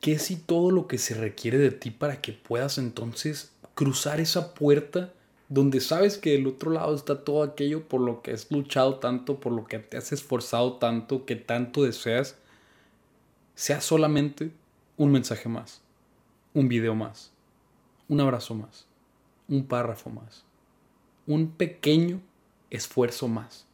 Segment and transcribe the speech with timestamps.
[0.00, 4.54] ¿qué si todo lo que se requiere de ti para que puedas entonces cruzar esa
[4.54, 5.12] puerta
[5.48, 9.40] donde sabes que del otro lado está todo aquello por lo que has luchado tanto,
[9.40, 12.36] por lo que te has esforzado tanto, que tanto deseas,
[13.54, 14.52] sea solamente
[14.96, 15.82] un mensaje más,
[16.54, 17.32] un video más,
[18.08, 18.86] un abrazo más,
[19.48, 20.44] un párrafo más,
[21.26, 22.20] un pequeño
[22.70, 23.66] esfuerzo más.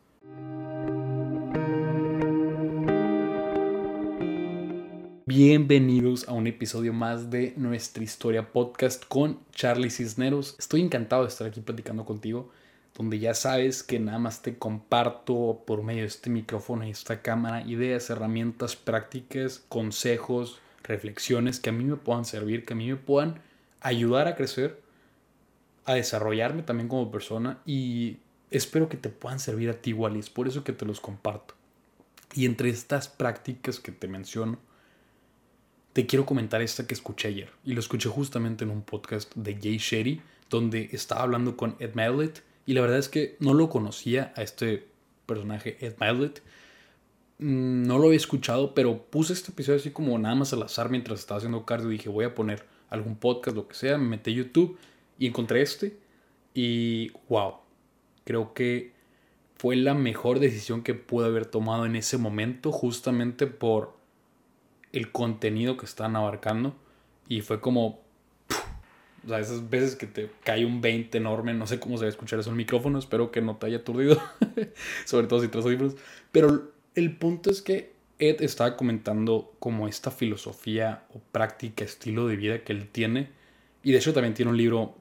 [5.28, 10.54] Bienvenidos a un episodio más de nuestra historia podcast con Charlie Cisneros.
[10.56, 12.48] Estoy encantado de estar aquí platicando contigo,
[12.96, 17.22] donde ya sabes que nada más te comparto por medio de este micrófono y esta
[17.22, 22.86] cámara ideas, herramientas prácticas, consejos, reflexiones que a mí me puedan servir, que a mí
[22.86, 23.40] me puedan
[23.80, 24.80] ayudar a crecer,
[25.86, 28.18] a desarrollarme también como persona y
[28.52, 31.54] espero que te puedan servir a ti igual por eso que te los comparto.
[32.32, 34.58] Y entre estas prácticas que te menciono,
[35.96, 37.48] te quiero comentar esta que escuché ayer.
[37.64, 41.94] Y lo escuché justamente en un podcast de Jay Shetty, donde estaba hablando con Ed
[41.94, 42.42] Milet.
[42.66, 44.86] Y la verdad es que no lo conocía a este
[45.24, 46.42] personaje, Ed Milet.
[47.38, 50.90] Mm, no lo había escuchado, pero puse este episodio así como nada más al azar
[50.90, 51.88] mientras estaba haciendo cardio.
[51.88, 53.96] Dije, voy a poner algún podcast, lo que sea.
[53.96, 54.78] Me metí a YouTube
[55.18, 55.96] y encontré este.
[56.52, 57.54] Y wow,
[58.24, 58.92] creo que
[59.56, 63.95] fue la mejor decisión que pude haber tomado en ese momento, justamente por
[64.96, 66.74] el contenido que están abarcando
[67.28, 68.00] y fue como,
[69.24, 72.06] o sea, esas veces que te cae un 20 enorme, no sé cómo se va
[72.06, 74.20] a escuchar eso en el micrófono, espero que no te haya aturdido,
[75.04, 75.96] sobre todo si traes libros,
[76.32, 82.36] pero el punto es que Ed estaba comentando como esta filosofía o práctica, estilo de
[82.36, 83.28] vida que él tiene,
[83.82, 84.94] y de hecho también tiene un libro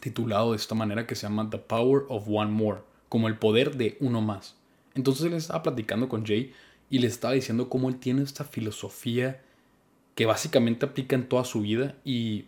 [0.00, 3.76] titulado de esta manera que se llama The Power of One More, como el poder
[3.76, 4.56] de uno más.
[4.94, 6.52] Entonces él estaba platicando con Jay
[6.94, 9.42] y le estaba diciendo cómo él tiene esta filosofía
[10.14, 12.44] que básicamente aplica en toda su vida y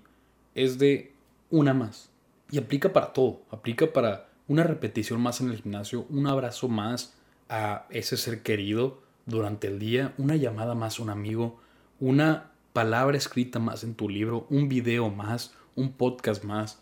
[0.54, 1.12] es de
[1.50, 2.10] una más.
[2.52, 7.14] Y aplica para todo, aplica para una repetición más en el gimnasio, un abrazo más
[7.48, 11.58] a ese ser querido durante el día, una llamada más a un amigo,
[11.98, 16.78] una palabra escrita más en tu libro, un video más, un podcast más,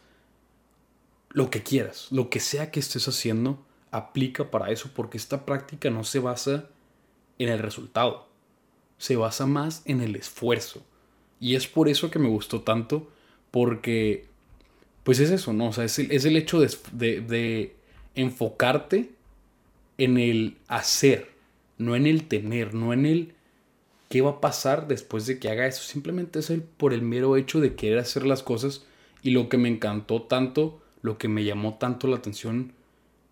[1.30, 5.88] lo que quieras, lo que sea que estés haciendo, aplica para eso porque esta práctica
[5.88, 6.68] no se basa
[7.38, 8.28] en el resultado.
[8.98, 10.82] Se basa más en el esfuerzo.
[11.40, 13.10] Y es por eso que me gustó tanto,
[13.50, 14.26] porque,
[15.02, 15.68] pues es eso, ¿no?
[15.68, 17.76] O sea, es el, hecho de, de
[18.14, 19.10] enfocarte
[19.98, 21.30] en el hacer,
[21.78, 23.34] no en el tener, no en el
[24.14, 25.82] qué va a pasar después de que haga eso.
[25.82, 28.84] Simplemente es el, por el mero hecho de querer hacer las cosas.
[29.22, 32.74] Y lo que me encantó tanto, lo que me llamó tanto la atención,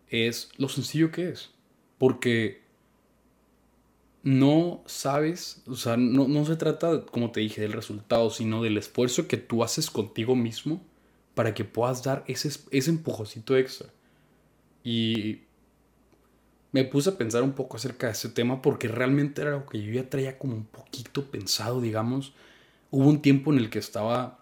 [0.08, 1.50] es lo sencillo que es.
[1.98, 2.61] Porque
[4.22, 9.26] no sabes, o sea, no, se trata, como te dije, del resultado, sino del esfuerzo
[9.26, 10.80] que tú haces contigo mismo
[11.34, 13.88] para que puedas dar ese, ese empujocito extra.
[14.84, 15.40] Y
[16.70, 19.82] me puse a pensar un poco acerca de ese tema porque realmente era algo que
[19.82, 22.32] yo ya traía como un poquito pensado, digamos.
[22.90, 24.38] Hubo un tiempo en el que estaba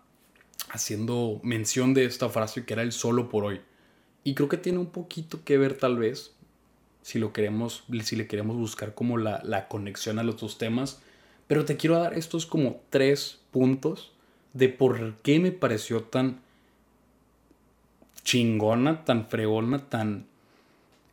[0.70, 3.60] haciendo mención de esta frase que era el solo por hoy.
[4.24, 6.34] Y creo que tiene un poquito que ver tal vez
[7.10, 11.02] si lo queremos, si le queremos buscar como la, la conexión a los dos temas.
[11.46, 14.12] Pero te quiero dar estos como tres puntos
[14.52, 16.40] de por qué me pareció tan
[18.22, 20.26] chingona, tan fregona, tan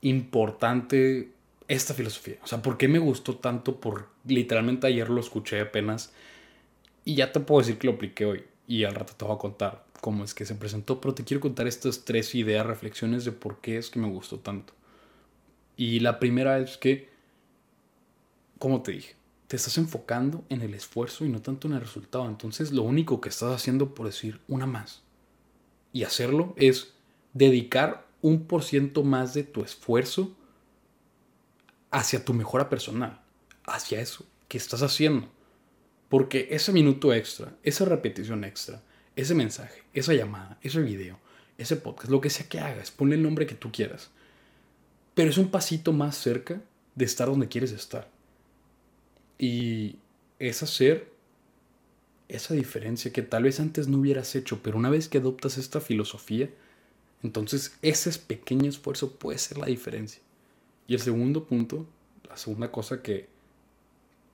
[0.02, 1.32] importante
[1.68, 2.38] esta filosofía.
[2.44, 6.14] O sea, por qué me gustó tanto, por literalmente ayer lo escuché apenas
[7.06, 9.40] y ya te puedo decir que lo apliqué hoy y al rato te voy a
[9.40, 13.32] contar cómo es que se presentó, pero te quiero contar estas tres ideas, reflexiones de
[13.32, 14.74] por qué es que me gustó tanto.
[15.78, 17.10] Y la primera es que,
[18.60, 19.16] como te dije,
[19.48, 22.28] te estás enfocando en el esfuerzo y no tanto en el resultado.
[22.28, 25.04] Entonces lo único que estás haciendo por decir una más
[25.94, 26.94] y hacerlo es
[27.34, 30.36] dedicar un por ciento más de tu esfuerzo
[31.92, 33.22] hacia tu mejora personal,
[33.66, 35.30] hacia eso que estás haciendo.
[36.10, 38.82] Porque ese minuto extra, esa repetición extra,
[39.16, 41.20] ese mensaje, esa llamada, ese video,
[41.58, 44.12] ese podcast, lo que sea que hagas, ponle el nombre que tú quieras,
[45.18, 46.62] pero es un pasito más cerca
[46.94, 48.08] de estar donde quieres estar.
[49.40, 49.96] Y
[50.38, 51.12] es hacer
[52.28, 55.82] esa diferencia que tal vez antes no hubieras hecho, pero una vez que adoptas esta
[55.82, 56.52] filosofía,
[57.24, 60.22] entonces ese pequeño esfuerzo puede ser la diferencia.
[60.88, 61.88] Y el segundo punto,
[62.30, 63.28] la segunda cosa que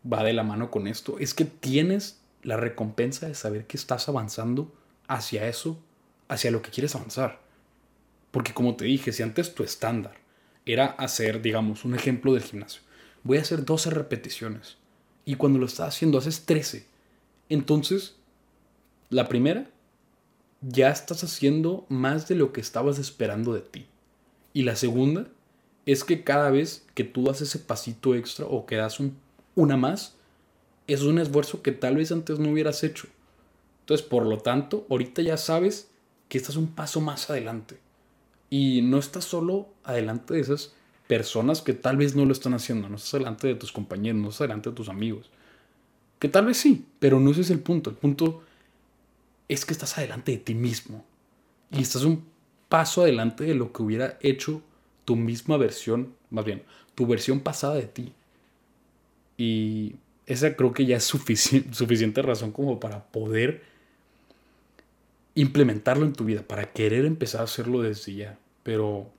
[0.06, 4.09] va de la mano con esto, es que tienes la recompensa de saber que estás
[4.09, 4.69] avanzando
[5.07, 5.80] hacia eso,
[6.27, 7.39] hacia lo que quieres avanzar.
[8.31, 10.23] Porque como te dije, si antes tu estándar
[10.65, 12.81] era hacer, digamos, un ejemplo del gimnasio.
[13.24, 14.77] Voy a hacer 12 repeticiones.
[15.25, 16.86] Y cuando lo estás haciendo, haces 13.
[17.50, 18.15] Entonces,
[19.10, 19.69] la primera,
[20.62, 23.86] ya estás haciendo más de lo que estabas esperando de ti.
[24.54, 25.27] Y la segunda
[25.86, 29.18] es que cada vez que tú das ese pasito extra o que das un,
[29.56, 30.16] una más,
[30.88, 33.07] es un esfuerzo que tal vez antes no hubieras hecho.
[33.81, 35.89] Entonces, por lo tanto, ahorita ya sabes
[36.30, 37.77] que estás un paso más adelante.
[38.54, 40.76] Y no estás solo adelante de esas
[41.08, 42.88] personas que tal vez no lo están haciendo.
[42.88, 45.32] No estás adelante de tus compañeros, no estás adelante de tus amigos.
[46.20, 47.90] Que tal vez sí, pero no ese es el punto.
[47.90, 48.44] El punto
[49.48, 51.04] es que estás adelante de ti mismo.
[51.72, 52.24] Y estás un
[52.70, 54.62] paso adelante de lo que hubiera hecho
[55.04, 56.62] tu misma versión, más bien,
[56.94, 58.14] tu versión pasada de ti.
[59.36, 59.96] Y
[60.28, 63.64] esa creo que ya es suficiente razón como para poder
[65.34, 68.38] implementarlo en tu vida, para querer empezar a hacerlo desde ya.
[68.63, 69.12] Pero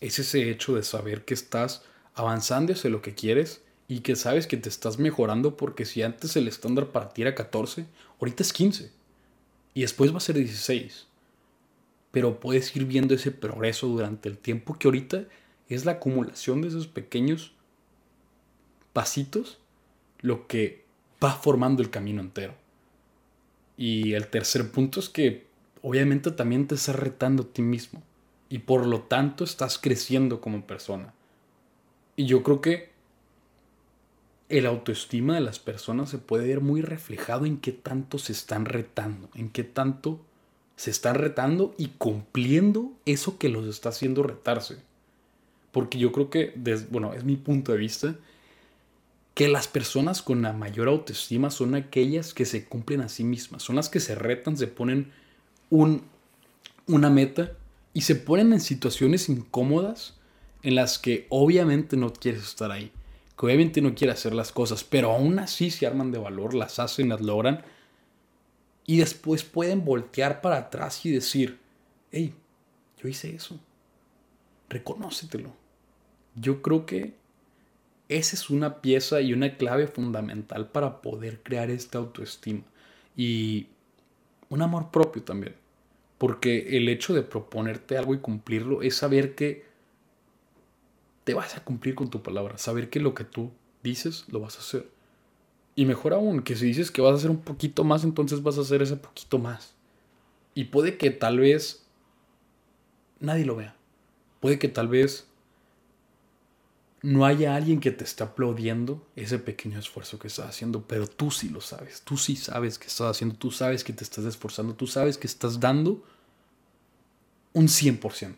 [0.00, 1.82] es ese hecho de saber que estás
[2.14, 6.36] avanzando hacia lo que quieres y que sabes que te estás mejorando porque si antes
[6.36, 7.86] el estándar para ti era 14,
[8.18, 8.90] ahorita es 15
[9.74, 11.06] y después va a ser 16.
[12.10, 15.24] Pero puedes ir viendo ese progreso durante el tiempo que ahorita
[15.68, 17.52] es la acumulación de esos pequeños
[18.92, 19.58] pasitos
[20.20, 20.84] lo que
[21.22, 22.54] va formando el camino entero.
[23.76, 25.46] Y el tercer punto es que
[25.82, 28.02] obviamente también te estás retando a ti mismo
[28.50, 31.14] y por lo tanto estás creciendo como persona.
[32.16, 32.90] Y yo creo que
[34.50, 38.66] el autoestima de las personas se puede ver muy reflejado en qué tanto se están
[38.66, 40.20] retando, en qué tanto
[40.74, 44.78] se están retando y cumpliendo eso que los está haciendo retarse.
[45.70, 46.52] Porque yo creo que,
[46.90, 48.16] bueno, es mi punto de vista,
[49.34, 53.62] que las personas con la mayor autoestima son aquellas que se cumplen a sí mismas,
[53.62, 55.12] son las que se retan, se ponen
[55.70, 56.02] un,
[56.88, 57.52] una meta
[57.92, 60.14] y se ponen en situaciones incómodas
[60.62, 62.92] en las que obviamente no quieres estar ahí,
[63.38, 66.78] que obviamente no quieres hacer las cosas, pero aún así se arman de valor, las
[66.78, 67.62] hacen, las logran
[68.86, 71.58] y después pueden voltear para atrás y decir,
[72.12, 72.34] hey,
[73.02, 73.58] yo hice eso,
[74.68, 75.52] reconócetelo.
[76.34, 77.14] Yo creo que
[78.08, 82.62] esa es una pieza y una clave fundamental para poder crear esta autoestima
[83.16, 83.68] y
[84.48, 85.54] un amor propio también.
[86.20, 89.64] Porque el hecho de proponerte algo y cumplirlo es saber que
[91.24, 93.52] te vas a cumplir con tu palabra, saber que lo que tú
[93.82, 94.86] dices lo vas a hacer.
[95.74, 98.58] Y mejor aún, que si dices que vas a hacer un poquito más, entonces vas
[98.58, 99.74] a hacer ese poquito más.
[100.52, 101.86] Y puede que tal vez
[103.18, 103.74] nadie lo vea.
[104.40, 105.26] Puede que tal vez
[107.02, 111.30] no haya alguien que te esté aplaudiendo ese pequeño esfuerzo que estás haciendo, pero tú
[111.30, 114.74] sí lo sabes, tú sí sabes que estás haciendo, tú sabes que te estás esforzando,
[114.74, 116.04] tú sabes que estás dando
[117.54, 118.34] un 100%,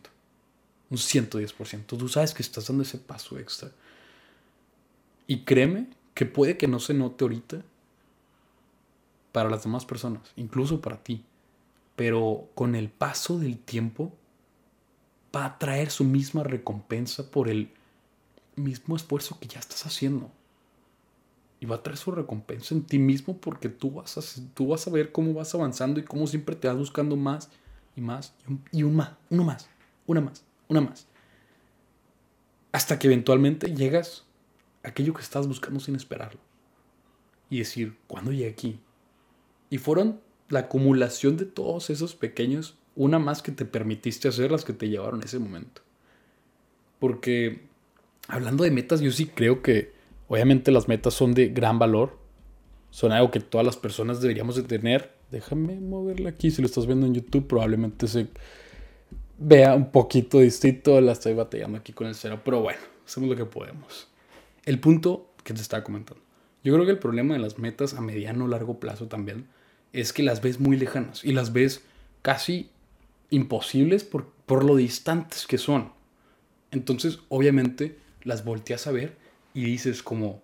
[0.91, 3.71] un 110%, tú sabes que estás dando ese paso extra.
[5.27, 7.63] Y créeme que puede que no se note ahorita
[9.33, 11.25] para las demás personas, incluso para ti,
[11.97, 14.13] pero con el paso del tiempo
[15.35, 17.71] va a traer su misma recompensa por el
[18.57, 20.31] mismo esfuerzo que ya estás haciendo.
[21.61, 24.23] Y va a traer su recompensa en ti mismo porque tú vas a,
[24.55, 27.51] tú vas a ver cómo vas avanzando y cómo siempre te vas buscando más
[27.95, 28.35] y más
[28.73, 29.69] y un, más, uno más,
[30.07, 31.07] una más, una más.
[32.73, 34.25] Hasta que eventualmente llegas
[34.83, 36.41] a aquello que estás buscando sin esperarlo.
[37.49, 38.81] Y decir, ¿cuándo llegué aquí?
[39.71, 44.65] Y fueron la acumulación de todos esos pequeños, una más que te permitiste hacer las
[44.65, 45.83] que te llevaron a ese momento.
[46.99, 47.69] Porque
[48.29, 49.93] hablando de metas, yo sí creo que
[50.29, 52.19] obviamente las metas son de gran valor.
[52.91, 55.13] Son algo que todas las personas deberíamos de tener.
[55.31, 56.51] Déjame moverla aquí.
[56.51, 58.29] Si lo estás viendo en YouTube, probablemente se
[59.39, 61.01] vea un poquito distinto.
[61.01, 62.41] La estoy batallando aquí con el cero.
[62.45, 64.09] Pero bueno, hacemos lo que podemos.
[64.65, 66.23] El punto que te estaba comentando.
[66.63, 69.47] Yo creo que el problema de las metas a mediano o largo plazo también
[69.93, 71.83] es que las ves muy lejanas y las ves
[72.21, 72.71] casi
[73.31, 75.93] imposibles por, por lo distantes que son.
[76.71, 79.17] Entonces, obviamente, las volteas a ver
[79.55, 80.43] y dices como,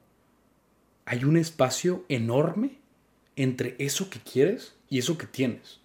[1.05, 2.79] hay un espacio enorme
[3.37, 5.81] entre eso que quieres y eso que tienes.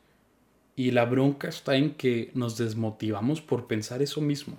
[0.75, 4.57] Y la bronca está en que nos desmotivamos por pensar eso mismo.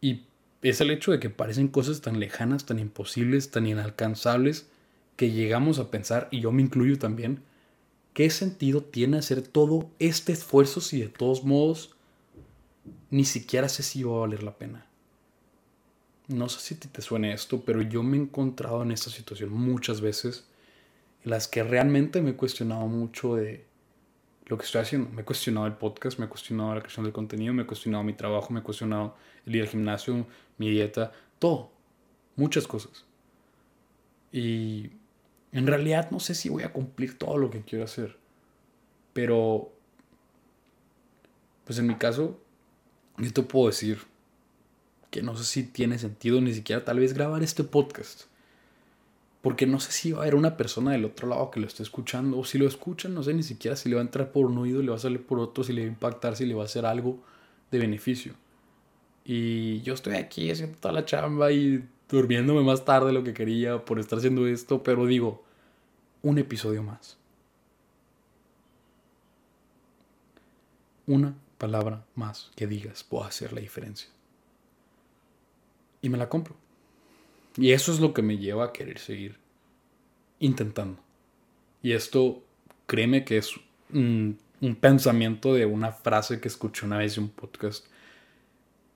[0.00, 0.22] Y
[0.62, 4.68] es el hecho de que parecen cosas tan lejanas, tan imposibles, tan inalcanzables,
[5.16, 7.42] que llegamos a pensar, y yo me incluyo también,
[8.14, 11.96] ¿qué sentido tiene hacer todo este esfuerzo si de todos modos
[13.10, 14.87] ni siquiera sé si va a valer la pena?
[16.28, 20.00] No sé si te, suene esto, pero yo me he encontrado en esta situación muchas
[20.00, 20.46] veces
[21.24, 23.64] en las que realmente me he cuestionado mucho de
[24.46, 25.10] lo que estoy haciendo.
[25.10, 28.04] Me he cuestionado el podcast, me he cuestionado la creación del contenido, me he cuestionado
[28.04, 29.16] mi trabajo, me he cuestionado
[29.46, 30.26] el ir al gimnasio,
[30.58, 31.70] mi dieta, todo,
[32.36, 33.04] muchas cosas.
[34.30, 34.90] Y
[35.50, 38.18] En realidad no sé si voy a cumplir todo lo que quiero hacer.
[39.14, 39.72] Pero,
[41.64, 42.38] pues en mi caso,
[43.16, 43.98] yo te puedo decir
[45.10, 48.24] que no sé si tiene sentido ni siquiera tal vez grabar este podcast.
[49.40, 51.82] Porque no sé si va a haber una persona del otro lado que lo esté
[51.82, 52.38] escuchando.
[52.38, 54.58] O si lo escuchan, no sé ni siquiera si le va a entrar por un
[54.58, 56.62] oído, le va a salir por otro, si le va a impactar, si le va
[56.62, 57.22] a hacer algo
[57.70, 58.34] de beneficio.
[59.24, 63.34] Y yo estoy aquí haciendo toda la chamba y durmiéndome más tarde de lo que
[63.34, 64.82] quería por estar haciendo esto.
[64.82, 65.44] Pero digo,
[66.22, 67.16] un episodio más.
[71.06, 74.08] Una palabra más que digas puede hacer la diferencia.
[76.02, 76.56] Y me la compro.
[77.56, 79.36] Y eso es lo que me lleva a querer seguir
[80.38, 81.00] intentando.
[81.82, 82.42] Y esto,
[82.86, 83.54] créeme que es
[83.92, 84.38] un,
[84.80, 87.86] pensamiento de una frase que escuché una vez en un podcast,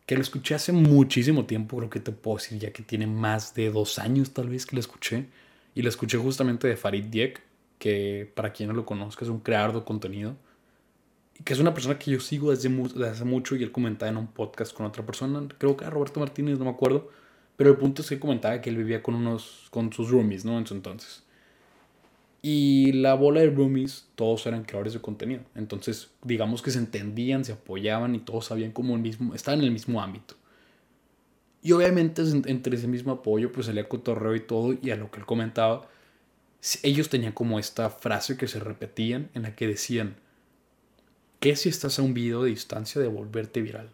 [0.07, 3.55] que lo escuché hace muchísimo tiempo, creo que te puedo decir ya que tiene más
[3.55, 5.27] de dos años tal vez que lo escuché.
[5.75, 7.41] Y lo escuché justamente de Farid Diek,
[7.79, 10.37] que para quien no lo conozca es un creador de contenido.
[11.45, 12.69] Que es una persona que yo sigo desde,
[13.09, 16.21] hace mucho y él comentaba en un podcast con otra persona, creo que era Roberto
[16.21, 17.11] Martínez, no me acuerdo
[17.57, 20.59] pero el punto es que comentaba que él vivía con unos, con sus roomies, ¿no?
[20.59, 21.23] En su entonces.
[22.41, 25.43] Y la bola de roomies, todos eran creadores de contenido.
[25.55, 29.67] Entonces, digamos que se entendían, se apoyaban y todos sabían como el mismo, estaban en
[29.67, 30.35] el mismo ámbito.
[31.63, 35.21] Y obviamente entre ese mismo apoyo, pues salía cotorreo y todo, y a lo que
[35.21, 35.89] él comentaba,
[36.83, 40.17] ellos tenían como esta frase que se repetían en la que decían,
[41.43, 43.91] ¿qué si estás a un video de distancia de volverte viral?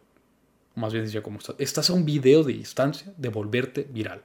[0.76, 4.23] más bien decía como estás a un video de distancia de volverte viral.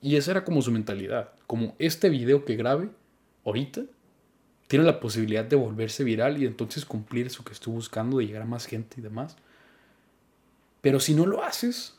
[0.00, 2.88] Y esa era como su mentalidad, como este video que grabe
[3.44, 3.82] ahorita
[4.68, 8.42] tiene la posibilidad de volverse viral y entonces cumplir eso que estoy buscando de llegar
[8.42, 9.36] a más gente y demás.
[10.80, 11.94] Pero si no lo haces,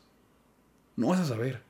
[0.95, 1.61] no vas a saber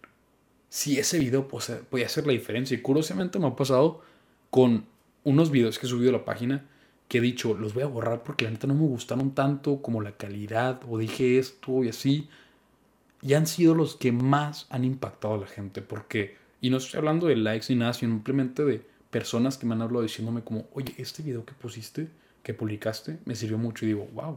[0.69, 2.77] si ese video puede hacer la diferencia.
[2.77, 4.01] Y curiosamente me ha pasado
[4.49, 4.85] con
[5.23, 6.65] unos videos que he subido a la página
[7.07, 10.01] que he dicho, los voy a borrar porque la neta no me gustaron tanto como
[10.01, 12.29] la calidad o dije esto y así.
[13.21, 16.99] Y han sido los que más han impactado a la gente porque, y no estoy
[16.99, 20.67] hablando de likes ni nada, sino simplemente de personas que me han hablado diciéndome como,
[20.73, 22.09] oye, este video que pusiste,
[22.43, 24.33] que publicaste, me sirvió mucho y digo, wow.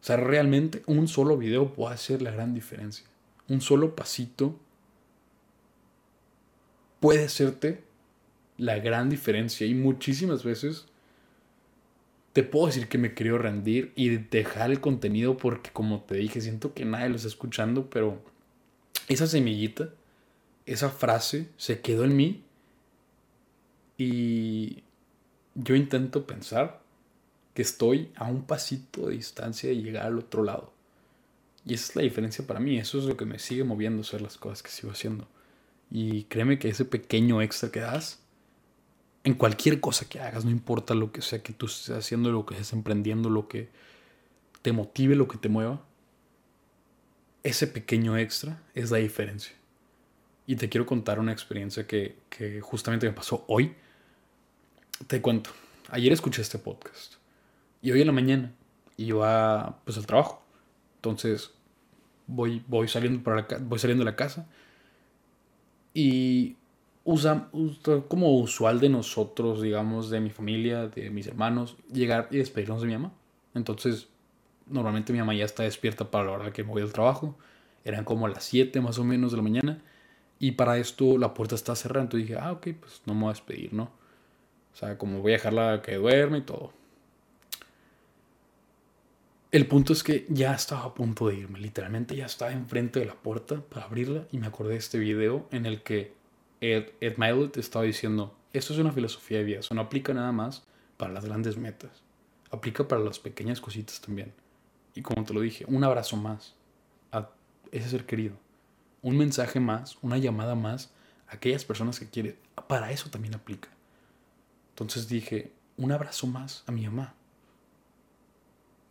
[0.00, 3.06] O sea, realmente un solo video puede hacer la gran diferencia.
[3.48, 4.56] Un solo pasito
[7.00, 7.82] puede hacerte
[8.58, 9.66] la gran diferencia.
[9.66, 10.86] Y muchísimas veces
[12.34, 16.40] te puedo decir que me quiero rendir y dejar el contenido porque como te dije,
[16.40, 18.22] siento que nadie lo está escuchando, pero
[19.08, 19.88] esa semillita,
[20.66, 22.44] esa frase se quedó en mí
[23.96, 24.82] y
[25.54, 26.80] yo intento pensar
[27.54, 30.72] que estoy a un pasito de distancia de llegar al otro lado.
[31.66, 34.20] Y esa es la diferencia para mí, eso es lo que me sigue moviendo hacer
[34.22, 35.26] las cosas que sigo haciendo.
[35.90, 38.20] Y créeme que ese pequeño extra que das
[39.28, 42.46] en cualquier cosa que hagas, no importa lo que sea que tú estés haciendo, lo
[42.46, 43.68] que estés emprendiendo, lo que
[44.62, 45.84] te motive, lo que te mueva,
[47.42, 49.54] ese pequeño extra es la diferencia.
[50.46, 52.16] Y te quiero contar una experiencia que,
[52.62, 53.74] justamente me pasó hoy.
[55.06, 55.50] Te cuento,
[55.90, 57.16] ayer escuché este podcast
[57.82, 58.54] y hoy en la mañana
[58.96, 60.42] iba pues al trabajo.
[60.96, 61.50] Entonces
[62.26, 64.48] voy, voy, saliendo, para voy saliendo de la casa
[65.92, 66.56] y
[67.08, 67.48] usa,
[68.08, 72.86] como usual de nosotros, digamos, de mi familia, de mis hermanos, llegar y despedirnos de
[72.86, 73.12] mi mamá.
[73.54, 74.08] Entonces,
[74.66, 77.34] normalmente mi mamá ya está despierta para la hora que me voy al trabajo.
[77.82, 79.82] Eran como las 7 más o menos de la mañana.
[80.38, 82.02] Y para esto la puerta está cerrada.
[82.02, 83.84] Entonces dije, ah, ok, pues no me voy a despedir, ¿no?
[83.84, 86.72] O sea, como voy a dejarla que duerme y todo.
[89.50, 91.58] El punto es que ya estaba a punto de irme.
[91.58, 94.26] Literalmente ya estaba enfrente de la puerta para abrirla.
[94.30, 96.17] Y me acordé de este video en el que
[96.60, 97.14] Ed, Ed
[97.56, 100.64] estaba diciendo, esto es una filosofía de vida, eso no aplica nada más
[100.96, 102.02] para las grandes metas,
[102.50, 104.32] aplica para las pequeñas cositas también.
[104.94, 106.54] Y como te lo dije, un abrazo más
[107.12, 107.28] a
[107.70, 108.34] ese ser querido,
[109.02, 110.92] un mensaje más, una llamada más
[111.28, 112.34] a aquellas personas que quieres,
[112.66, 113.68] para eso también aplica.
[114.70, 117.14] Entonces dije, un abrazo más a mi mamá.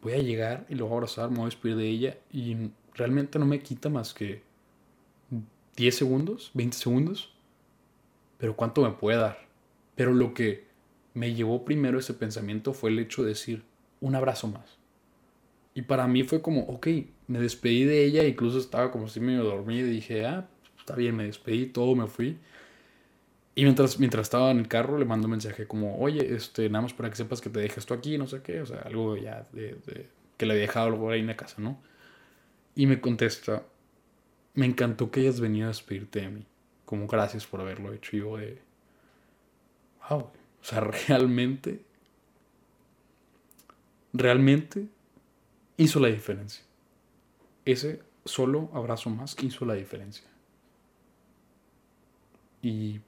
[0.02, 2.72] Voy a llegar y lo voy a abrazar, me voy a despedir de ella y
[2.94, 4.44] realmente no me quita más que
[5.76, 7.37] 10 segundos, 20 segundos
[8.38, 9.48] pero ¿cuánto me puede dar?
[9.96, 10.66] Pero lo que
[11.14, 13.64] me llevó primero ese pensamiento fue el hecho de decir,
[14.00, 14.78] un abrazo más.
[15.74, 16.88] Y para mí fue como, ok,
[17.28, 21.16] me despedí de ella, incluso estaba como si medio dormido y dije, ah, está bien,
[21.16, 22.38] me despedí, todo, me fui.
[23.56, 26.84] Y mientras, mientras estaba en el carro le mando un mensaje como, oye, este, nada
[26.84, 29.18] más para que sepas que te dejas esto aquí, no sé qué, o sea, algo
[29.18, 29.78] ya de,
[30.38, 31.82] que le he dejado algo ahí en la casa, ¿no?
[32.76, 33.64] Y me contesta,
[34.54, 36.46] me encantó que hayas venido a despedirte de mí
[36.88, 38.16] como gracias por haberlo hecho.
[38.16, 38.62] Y yo de,
[40.10, 41.82] wow, o sea, realmente,
[44.14, 44.88] realmente
[45.76, 46.64] hizo la diferencia.
[47.66, 50.26] Ese solo abrazo más hizo la diferencia.
[52.62, 53.02] Y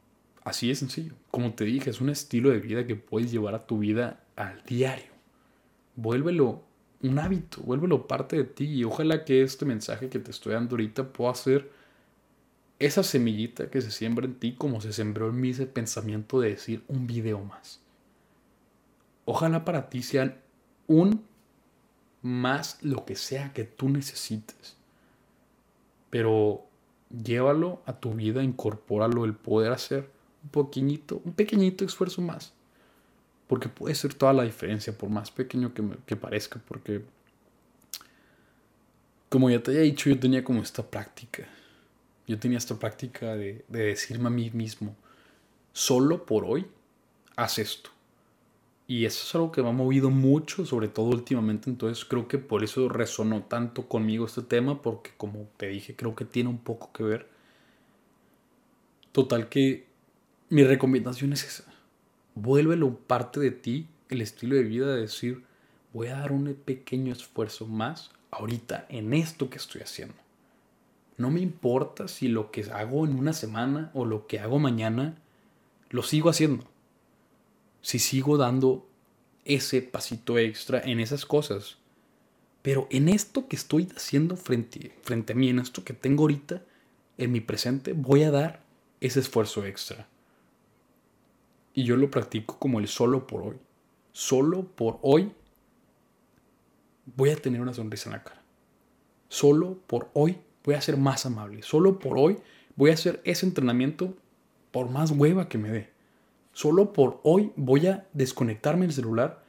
[0.44, 1.14] así es sencillo.
[1.32, 4.62] Como te dije, es un estilo de vida que puedes llevar a tu vida al
[4.64, 5.14] diario.
[5.96, 6.64] Vuélvelo
[7.02, 10.74] un hábito, vuélvelo parte de ti y ojalá que este mensaje que te estoy dando
[10.74, 11.79] ahorita pueda ser
[12.80, 16.52] esa semillita que se siembra en ti como se sembró en mí ese pensamiento de
[16.52, 17.82] decir un video más.
[19.26, 20.38] Ojalá para ti sean
[20.88, 21.24] un
[22.22, 24.78] más lo que sea que tú necesites.
[26.10, 26.66] Pero
[27.10, 30.10] llévalo a tu vida, incorpóralo el poder hacer
[30.44, 32.54] un pequeñito, un pequeñito esfuerzo más.
[33.48, 36.62] Porque puede ser toda la diferencia, por más pequeño que, que parezca.
[36.68, 37.04] Porque,
[39.28, 41.48] como ya te había dicho, yo tenía como esta práctica.
[42.30, 44.96] Yo tenía esta práctica de, de decirme a mí mismo,
[45.74, 46.66] solo por hoy,
[47.36, 47.90] haz esto.
[48.88, 51.70] Y eso es algo que me ha movido mucho, sobre todo últimamente.
[51.70, 56.16] Entonces creo que por eso resonó tanto conmigo este tema, porque como te dije, creo
[56.16, 57.28] que tiene un poco que ver.
[59.12, 59.86] Total que
[60.50, 61.66] mi recomendación es esa
[62.42, 65.44] vuélvelo parte de ti, el estilo de vida de decir,
[65.94, 70.16] voy a dar un pequeño esfuerzo más ahorita en esto que estoy haciendo.
[71.20, 75.22] No me importa si lo que hago en una semana o lo que hago mañana,
[75.90, 76.64] lo sigo haciendo.
[77.82, 78.88] Si sigo dando
[79.44, 81.78] ese pasito extra en esas cosas.
[82.62, 86.64] Pero en esto que estoy haciendo frente, frente a mí, en esto que tengo ahorita,
[87.18, 88.64] en mi presente, voy a dar
[89.02, 90.08] ese esfuerzo extra.
[91.74, 93.58] Y yo lo practico como el solo por hoy.
[94.14, 95.34] Solo por hoy
[97.18, 98.42] voy a tener una sonrisa en la cara.
[99.28, 101.64] Solo por hoy voy a ser más amable.
[101.64, 102.38] Solo por hoy
[102.76, 104.16] voy a hacer ese entrenamiento
[104.72, 105.90] por más hueva que me dé.
[106.54, 109.44] Solo por hoy voy a desconectarme del celular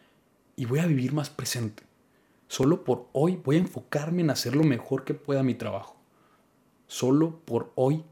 [0.57, 1.83] y voy a vivir más presente.
[2.49, 5.97] Solo por hoy voy a enfocarme en hacer lo mejor que pueda mi trabajo.
[6.87, 8.05] Solo por hoy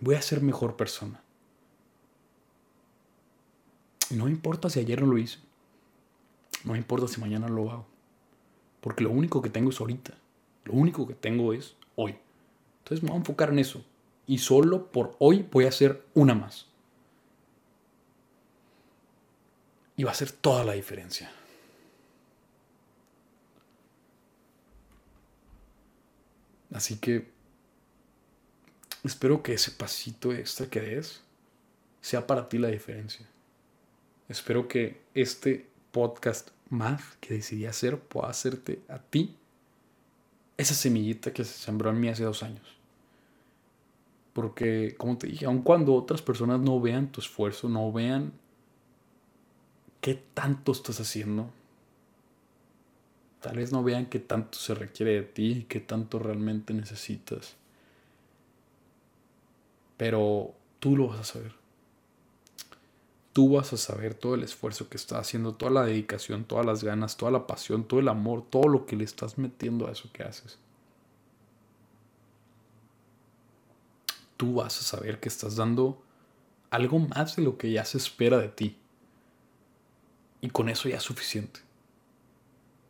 [0.00, 1.22] voy a ser mejor persona.
[4.10, 5.38] No importa si ayer no lo hice.
[6.64, 7.86] No importa si mañana lo hago.
[8.80, 10.14] Porque lo único que tengo es ahorita.
[10.64, 12.16] Lo único que tengo es hoy.
[12.78, 13.84] Entonces me voy a enfocar en eso.
[14.26, 16.66] Y solo por hoy voy a hacer una más.
[19.96, 21.30] Y va a hacer toda la diferencia.
[26.72, 27.28] Así que
[29.02, 31.22] espero que ese pasito extra que des
[32.00, 33.26] sea para ti la diferencia.
[34.28, 39.36] Espero que este podcast más que decidí hacer pueda hacerte a ti
[40.60, 42.76] esa semillita que se sembró en mí hace dos años.
[44.32, 48.32] Porque, como te dije, aun cuando otras personas no vean tu esfuerzo, no vean
[50.00, 51.50] qué tanto estás haciendo,
[53.40, 57.56] tal vez no vean qué tanto se requiere de ti y qué tanto realmente necesitas.
[59.96, 61.59] Pero tú lo vas a saber
[63.32, 66.82] tú vas a saber todo el esfuerzo que estás haciendo, toda la dedicación, todas las
[66.82, 70.10] ganas, toda la pasión, todo el amor, todo lo que le estás metiendo a eso
[70.12, 70.58] que haces.
[74.36, 76.02] Tú vas a saber que estás dando
[76.70, 78.76] algo más de lo que ya se espera de ti.
[80.40, 81.60] Y con eso ya es suficiente.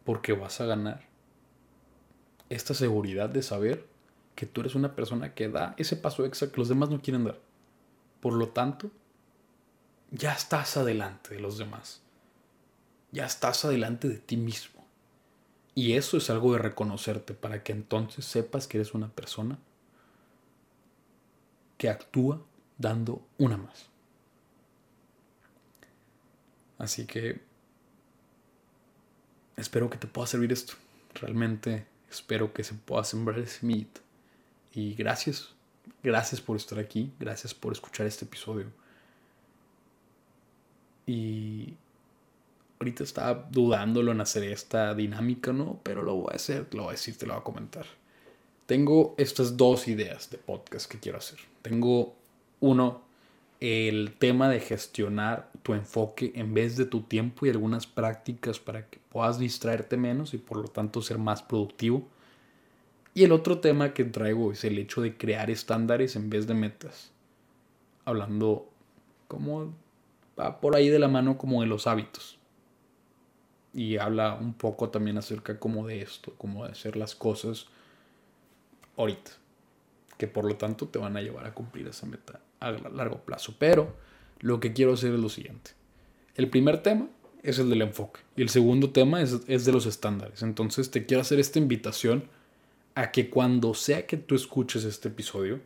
[0.04, 1.08] Porque vas a ganar
[2.48, 3.86] esta seguridad de saber
[4.36, 7.24] que tú eres una persona que da ese paso extra que los demás no quieren
[7.24, 7.40] dar.
[8.20, 8.90] Por lo tanto,
[10.10, 12.02] ya estás adelante de los demás.
[13.12, 14.84] Ya estás adelante de ti mismo.
[15.74, 19.58] Y eso es algo de reconocerte para que entonces sepas que eres una persona
[21.78, 22.42] que actúa
[22.76, 23.86] dando una más.
[26.78, 27.40] Así que
[29.56, 30.74] espero que te pueda servir esto.
[31.14, 33.98] Realmente espero que se pueda sembrar ese mit.
[34.72, 35.54] Y gracias,
[36.02, 38.66] gracias por estar aquí, gracias por escuchar este episodio.
[41.10, 41.74] Y
[42.78, 45.80] ahorita estaba dudándolo en hacer esta dinámica, ¿no?
[45.82, 47.84] Pero lo voy a hacer, lo voy a decir, te lo voy a comentar.
[48.66, 51.40] Tengo estas dos ideas de podcast que quiero hacer.
[51.62, 52.14] Tengo
[52.60, 53.02] uno,
[53.58, 58.86] el tema de gestionar tu enfoque en vez de tu tiempo y algunas prácticas para
[58.86, 62.06] que puedas distraerte menos y por lo tanto ser más productivo.
[63.14, 66.54] Y el otro tema que traigo es el hecho de crear estándares en vez de
[66.54, 67.10] metas.
[68.04, 68.68] Hablando
[69.26, 69.74] como
[70.60, 72.38] por ahí de la mano como de los hábitos.
[73.72, 77.66] Y habla un poco también acerca como de esto, como de hacer las cosas
[78.96, 79.30] ahorita.
[80.18, 83.54] Que por lo tanto te van a llevar a cumplir esa meta a largo plazo.
[83.58, 83.94] Pero
[84.40, 85.72] lo que quiero hacer es lo siguiente.
[86.34, 87.08] El primer tema
[87.42, 90.42] es el del enfoque y el segundo tema es, es de los estándares.
[90.42, 92.24] Entonces te quiero hacer esta invitación
[92.94, 95.60] a que cuando sea que tú escuches este episodio,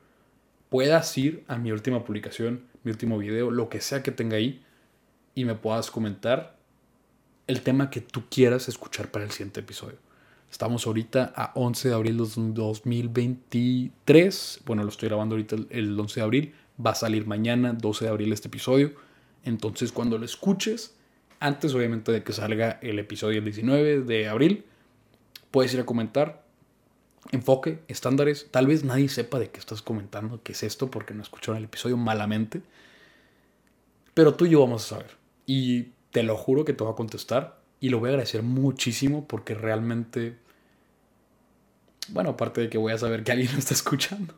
[0.69, 4.63] puedas ir a mi última publicación, mi último video, lo que sea que tenga ahí,
[5.35, 6.57] y me puedas comentar
[7.47, 9.99] el tema que tú quieras escuchar para el siguiente episodio.
[10.51, 14.61] Estamos ahorita a 11 de abril de 2023.
[14.65, 16.55] Bueno, lo estoy grabando ahorita el 11 de abril.
[16.85, 18.93] Va a salir mañana, 12 de abril, este episodio.
[19.45, 20.95] Entonces, cuando lo escuches,
[21.41, 24.65] antes obviamente de que salga el episodio el 19 de abril,
[25.51, 26.44] puedes ir a comentar.
[27.33, 28.49] Enfoque, estándares.
[28.51, 31.65] Tal vez nadie sepa de qué estás comentando, qué es esto, porque no escucharon el
[31.65, 32.63] episodio malamente.
[34.15, 35.17] Pero tú y yo vamos a saber.
[35.47, 37.59] Y te lo juro que te voy a contestar.
[37.81, 40.37] Y lo voy a agradecer muchísimo porque realmente
[42.09, 44.35] bueno, aparte de que voy a saber que alguien lo está escuchando.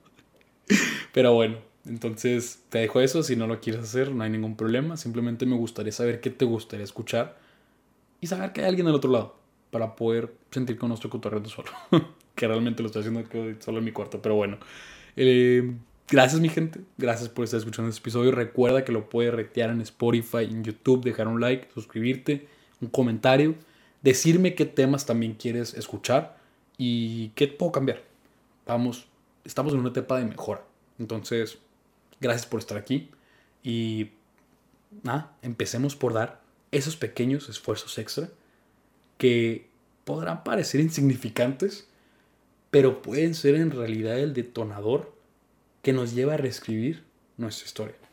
[1.12, 3.22] Pero bueno, entonces te dejo eso.
[3.22, 4.96] Si no lo quieres hacer, no hay ningún problema.
[4.96, 7.38] Simplemente me gustaría saber qué te gustaría escuchar
[8.20, 9.36] y saber que hay alguien al otro lado
[9.70, 11.70] para poder sentir con nuestro cotorreo solo.
[12.36, 13.24] que realmente lo estoy haciendo
[13.58, 14.22] solo en mi cuarto.
[14.22, 14.58] Pero bueno,
[15.16, 15.74] eh,
[16.08, 16.80] gracias mi gente.
[16.96, 18.30] Gracias por estar escuchando este episodio.
[18.30, 22.46] Recuerda que lo puedes retear en Spotify, en YouTube, dejar un like, suscribirte,
[22.80, 23.56] un comentario,
[24.02, 26.36] decirme qué temas también quieres escuchar
[26.78, 28.02] ¿Y qué puedo cambiar?
[28.66, 29.06] Vamos,
[29.44, 30.62] estamos en una etapa de mejora.
[30.98, 31.58] Entonces,
[32.20, 33.10] gracias por estar aquí.
[33.62, 34.10] Y
[35.02, 38.28] nada, empecemos por dar esos pequeños esfuerzos extra
[39.18, 39.68] que
[40.04, 41.88] podrán parecer insignificantes,
[42.76, 45.10] pero pueden ser en realidad el detonador
[45.80, 47.04] que nos lleva a reescribir
[47.38, 48.05] nuestra historia.